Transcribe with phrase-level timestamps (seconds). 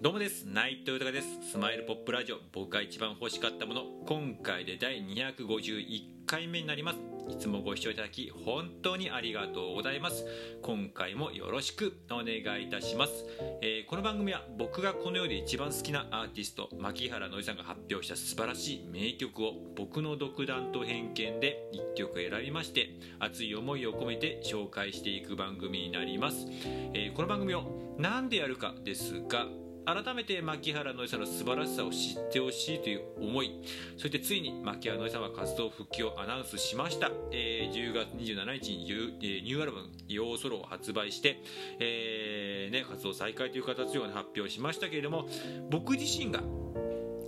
[0.00, 0.44] どうもです。
[0.44, 1.26] 内藤豊です。
[1.50, 2.36] スマイルポップラジオ。
[2.52, 3.82] 僕が一番欲しかったもの。
[4.06, 6.98] 今回で第251回目になります。
[7.28, 10.24] いつもご視聴いただき本当にありがとうございます。
[10.62, 13.12] 今回もよろしくお願いいたします、
[13.60, 26.46] えー、この番組は僕がこの世で一番好きなアーティスト牧原のりさんが発表した素晴らしい名曲を僕の独断と偏見で1曲選びまして熱い思いを込めて紹介していく番組になります、
[26.94, 29.46] えー、この番組を何でやるかですが
[29.88, 33.62] 改めて牧原のりさんの素晴らしさを知ってほしいという思い
[33.96, 41.40] そしてついに牧原のりさんは活動復帰をアナウンスしました、えー、10月27日にニューアルバム「ヨーソロ」を発売して、
[41.80, 45.26] えーね、活動再開という形を発表しましたけれども
[45.70, 46.42] 僕自身が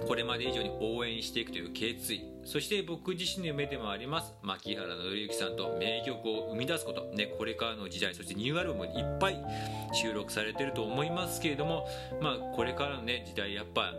[0.06, 2.30] これまで以上に応援していくという決意。
[2.44, 9.44] そして僕自身の夢でもあります牧原紀之さんと名曲を生み出すこと、ね、これからの時代そしてニューアルバムにいっぱい
[9.92, 11.86] 収録されてると思いますけれども、
[12.20, 13.94] まあ、これからの、ね、時代やっぱ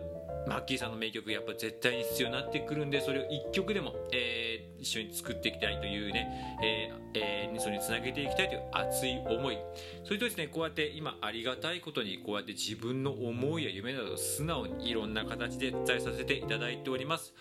[0.48, 9.58] マッキーさんの名曲やっぱ絶対に必要になってくるんでそれを1曲でも、えー、一緒に作っていきたいというね、えーえー、それにつなげていきたいという熱い思い。
[10.04, 17.34] それとですねこうやって今ありがたいことにこうやって自分の思いや夢など素直にいろんな形で伝えさせていただいております。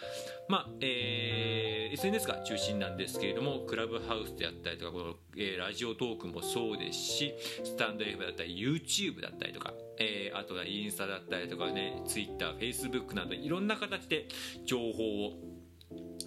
[0.51, 14.27] まあ、えー、SNS が中心なんですけれどもクラブハウスであったりとかこの、えー、ラジオトークもそうですしスタンド F だったり YouTube だったりとかえー、あとはインスタだったりとかね Twitter、Facebook などいろんな形で
[14.65, 15.33] 情報を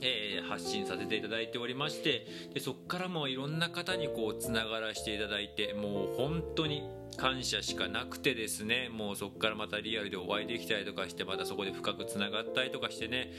[0.01, 6.83] えー、発信させていただいておりましてでそこからもいろんな方にこうつながらせていただいてもう本当に
[7.15, 13.31] 感謝しかなくてですねもうそこからまたリアルでお会いできたりとかしてまたそこで深くつながったりとかしてね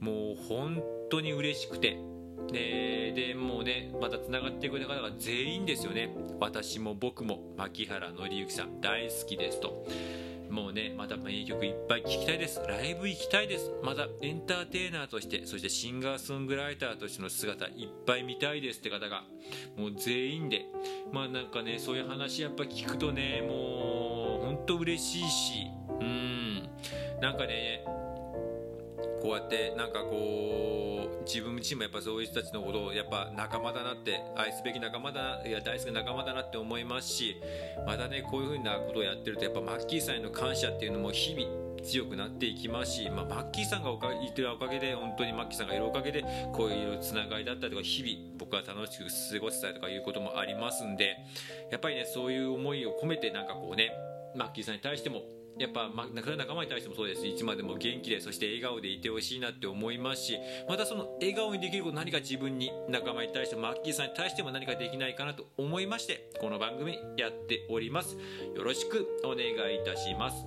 [0.00, 1.98] もう本当に嬉しくて。
[2.52, 6.14] ででもうねまたつながってくれた方が全員ですよね。
[6.40, 9.84] 私も僕も牧原紀之さん大好きですと。
[10.50, 12.60] もうねまた名曲いっぱい聴きたいです。
[12.66, 13.70] ライブ行きたいです。
[13.82, 19.24] またエンターテイナーとしてそしてシンガーソングライターとしての姿いっぱい見たいですって方が
[19.76, 20.66] もう全員で。
[21.12, 25.70] まあなんかねそういう話やっぱ聞くとねもうほんと嬉しいし。
[26.00, 26.68] うん。
[27.20, 27.84] なんかね
[29.20, 30.77] こうやってなんかこう
[31.28, 37.36] 自分自身もやっぱそういう人たちのことをやっぱ仲間だなって愛すべき仲間だいや大好きな仲間だなって思いますし
[37.86, 51.16] またねこういうふうなことをやってるとやっぱマッキーさんへの感謝っていうのも日々強くなっていきますし、まあ、マッキーさんがおか言ってるおかげで本当にマッキーさんがいるおかげでこういうつながりだったりとか日々僕は楽しく過ごせたりとかいうこともありますんで
[51.70, 53.92] やっぱりねそういう思いを込めてなんかこうね
[54.34, 55.22] マッキーさんに対しても
[55.58, 60.38] やっぱ、ま、仲間に対してもそうですいつまでも元気でそして笑顔でいてほしいなって思いますし
[60.68, 68.16] またその笑顔にできること何か自分に仲間に対してもマッキーさんに対しても何かできないかなと思いましてこの番組やっております。
[68.54, 70.46] よろしくお願いいたします。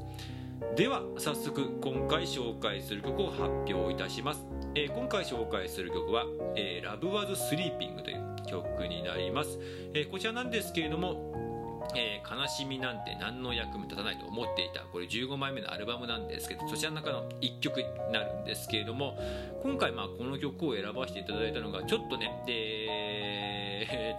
[0.75, 3.43] では早速今回紹介する曲を発
[3.73, 4.45] 表いたします、
[4.75, 9.59] えー、今回紹介する曲は「えー、Love Was Sleeping」という曲になります、
[9.93, 11.50] えー、こちらなんですけれども
[11.95, 14.81] えー、悲しみなんて何の役も立たないと思っていた。
[14.91, 19.17] これ15枚目のアルバムなんですけどそちらの中の1曲になるんですけれども
[19.63, 23.10] 今回まあこの曲を選ばせていただいたのがちょっとね、えー、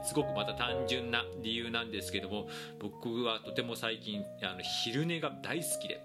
[0.05, 2.49] すごくまた単純な理由なんですけども
[2.81, 6.01] 僕はとても最近あの昼寝が大好きで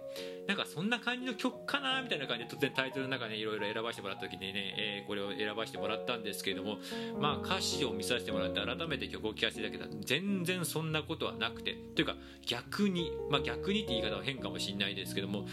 [0.47, 6.77] なんかそんな感じの曲かなみたいな感じで突然タイトルの中ねいろいろ選ばせてもらった時にね、えー、これを選ばせてもらったんですけども
[7.19, 12.15] まあ歌詞を見させてもらって改めて曲を聴かせていただけた全然そんなことはなくてというか
[12.45, 15.45] 逆にまあ逆にって言い方は変かもしれないですけども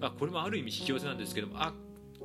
[0.00, 1.72] あこれもある意味引き寄せなんですけどもあ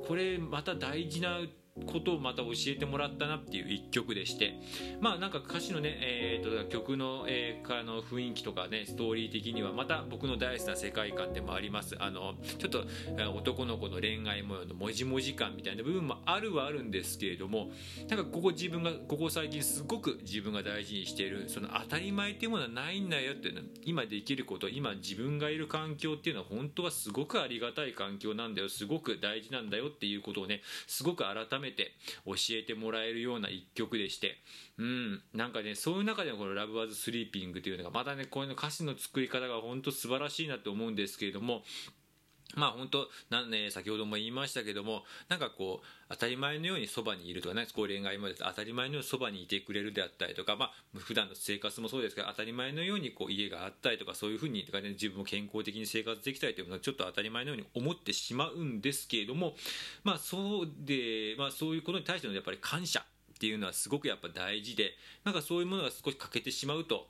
[0.06, 1.38] これまた大事な
[1.84, 4.58] ことをまた教えてもらったなっていう一曲でして
[5.00, 11.96] まあなんか歌詞のね、えー、と曲の,、えー、の雰囲気とかねストーリー的にはまた僕の大好きな世界観でもあります。
[11.98, 12.84] あのちょっと
[13.34, 17.70] 男の子の恋愛模様のもじもじ感みたいな部分もあるはあるんですけれども
[18.08, 31.92] なんかここ自分がここ最近すごく自分が大事にしているその当たり前っていうものはないんだよっていうの今できること今自分がいる環境っていうのは本当はすごくありがたい環境なんだよすごく大事なんだよっていうことをねすごく改めてめて
[32.24, 34.36] 教えてもらえるような一曲でして、
[34.78, 41.62] うん、なんかね、そういう中でのこの Love Was Sleeping というのが、またね、こういうの歌詞の作り方が本当素晴らしいなって思うんですけれども、
[42.54, 59.54] まあ本当なんね、先ほども言いましたけども、なんかこう、当たり前のようにそばにいるとかね、こう恋愛もです当たり前のようにそばにいてくれるであったりとか、まあ普段の生活もそうですけど、当たり前のようにこう家があったりとか、そういうふうに、とかね、自分も健康的に生活できたりというのはちょっと当たり前のように思ってしまうんですけれども、
[60.04, 64.92] まあそうで、まあそういうことに対してのやっぱり感謝っていうのはすごくやっぱ大事で、
[65.24, 67.08] なんかそういうものが少し欠けてしまうと、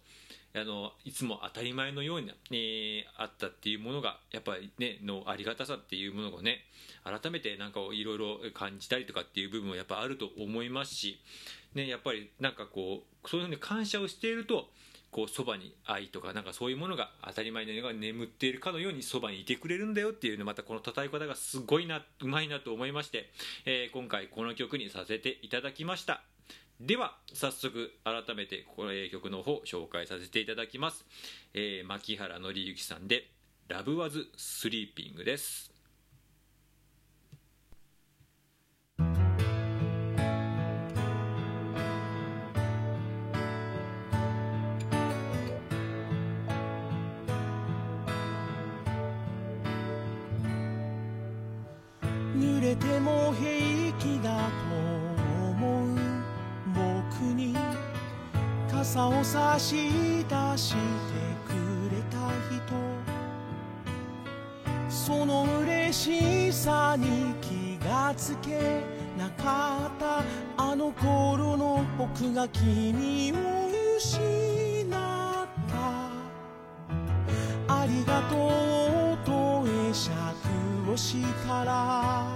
[0.56, 6.60] あのいつも当たり前のように、えー、あったっていうものがやっぱりねのありがたさっていうものをね
[7.04, 11.20] 改めてなんかいろいろ感じたりとかっていう部分はやっぱあると思いますし、
[11.74, 14.70] ね、やっぱりなんかこうそういうふうに感謝をしていると
[15.10, 23.30] こうそばに愛とかなんかそういうものが当たり前のように眠っているかのようにそばにいてくれるんだよっていうねまたこの叩き方がすごいなうまいなと思いまして、
[23.66, 26.35] えー、今回この曲にさせていただきました。
[26.80, 31.06] では早速改めてこの曲の方紹介させていただきます、
[31.54, 33.30] えー、牧原紀之さんで
[33.68, 35.72] 「ラブ・ワズ・スリーピング」です。
[52.36, 54.50] 濡れても平気だ
[54.90, 54.95] と
[57.22, 57.56] に
[58.70, 59.74] 傘を差し
[60.28, 60.78] 出して
[61.46, 61.52] く
[61.90, 62.60] れた人
[64.88, 68.82] その嬉しさに気がつけ
[69.18, 70.22] なかった
[70.56, 73.36] あの頃の僕が君を
[73.96, 76.16] 失った。
[77.68, 78.36] ありがと
[79.14, 80.12] うと会釈
[80.92, 82.26] をしたら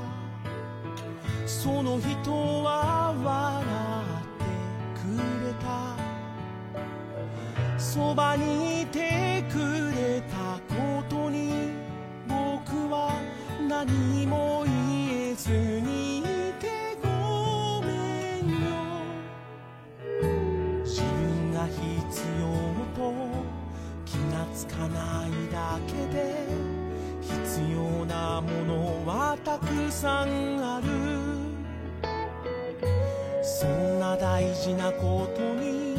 [1.46, 2.30] その人
[2.62, 3.64] は笑
[3.96, 3.99] っ
[7.92, 9.58] そばにいてく
[9.90, 11.72] れたことに
[12.28, 13.20] 僕は
[13.68, 16.22] 何も言えずにい
[16.60, 18.54] てごめんよ。
[20.84, 21.82] 自分が必
[22.38, 22.46] 要
[22.94, 23.12] と
[24.06, 26.46] 気がつかないだけで
[27.20, 30.86] 必要なものはたくさんある。
[33.42, 35.89] そんな大事なことに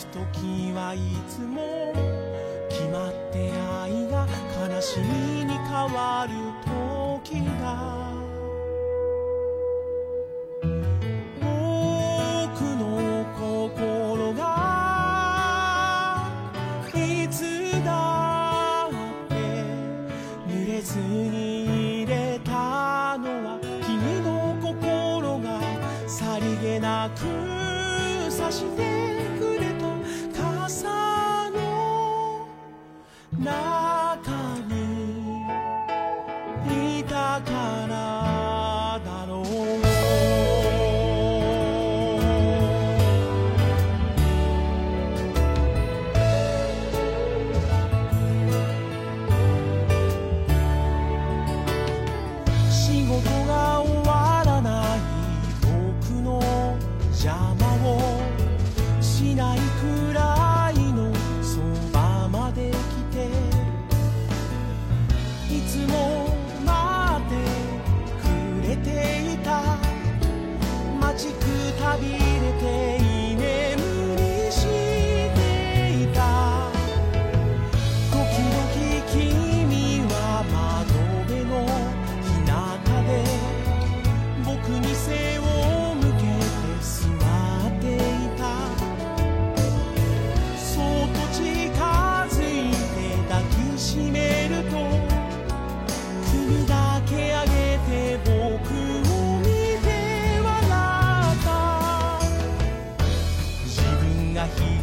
[0.00, 0.98] く時はい
[1.28, 1.92] つも
[2.70, 3.52] 決まって
[3.82, 4.26] 愛が
[4.74, 6.34] 悲しみに変わる
[7.22, 8.08] 時が
[11.38, 11.44] 僕
[12.76, 14.40] の心が
[16.94, 18.92] いつだっ
[19.28, 19.34] て
[20.48, 25.60] 濡れずに入れたのは君の心が
[26.08, 29.29] さりげなくさして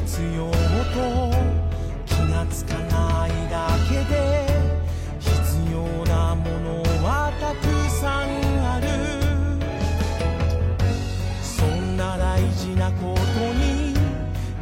[0.07, 0.55] 必要と
[2.05, 4.47] 気がつかないだけで
[5.19, 5.29] 必
[5.69, 8.27] 要なものはたくさん
[8.65, 8.87] ある。
[11.43, 13.93] そんな大事なことに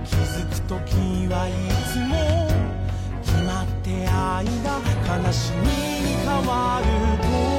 [0.04, 1.52] 気づくときはい
[1.94, 2.48] つも
[3.24, 4.82] 決まって愛が
[5.28, 7.55] 悲しみに変わる。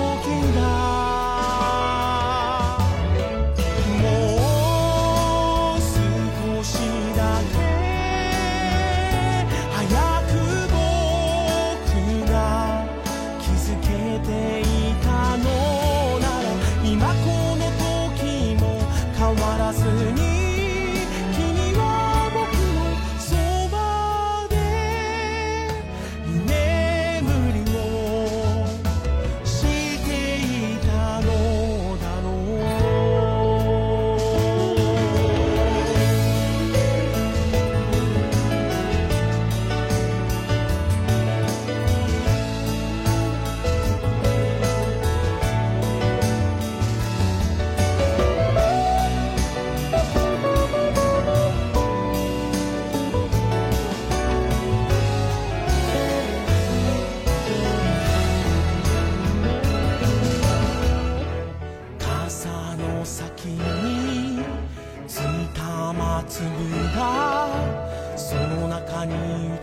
[69.02, 69.60] うに映っ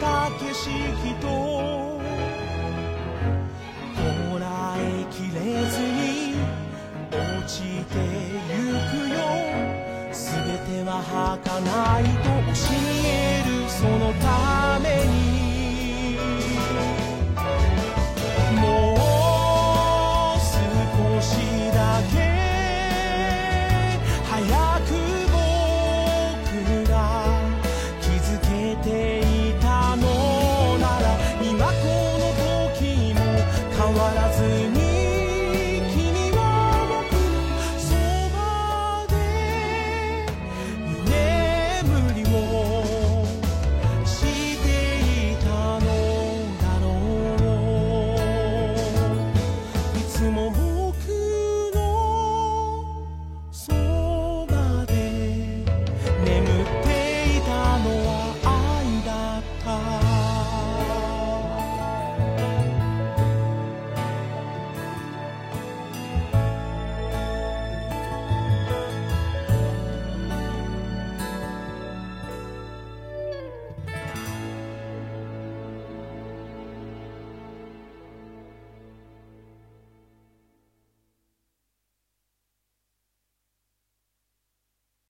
[0.00, 0.68] た景色
[1.20, 1.26] と
[3.96, 4.44] こら
[4.78, 4.80] え
[5.10, 5.38] きれ
[5.70, 6.36] ずに
[7.10, 7.16] 落
[7.46, 7.94] ちて
[8.50, 8.56] ゆ
[8.90, 9.16] くよ。
[10.12, 10.22] 全
[10.66, 11.46] ては儚
[12.00, 13.48] いと教える。
[13.68, 14.12] その